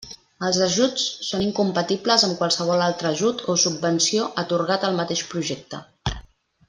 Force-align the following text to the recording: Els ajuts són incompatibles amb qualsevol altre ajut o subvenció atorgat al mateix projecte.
Els 0.45 0.55
ajuts 0.67 1.03
són 1.27 1.43
incompatibles 1.47 2.25
amb 2.27 2.39
qualsevol 2.41 2.85
altre 2.87 3.11
ajut 3.11 3.45
o 3.55 3.57
subvenció 3.65 4.27
atorgat 4.45 4.89
al 4.89 4.99
mateix 5.03 5.23
projecte. 5.35 5.83